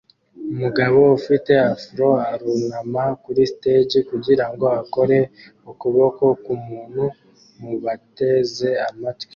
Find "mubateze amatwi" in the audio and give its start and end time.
7.59-9.29